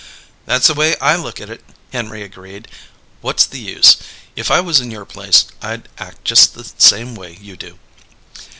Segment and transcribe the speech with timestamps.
[0.47, 1.63] "That's the way I look at it,"
[1.93, 2.67] Henry agreed.
[3.21, 3.97] "What's the use?
[4.35, 7.77] If I was in your place, I'd act just the same way you do."